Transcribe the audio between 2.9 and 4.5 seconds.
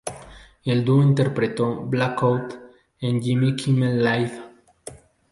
en Jimmy Kimmel Live!